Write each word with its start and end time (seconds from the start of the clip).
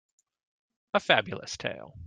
A 0.95 0.99
Fabulous 0.99 1.55
tale. 1.57 1.93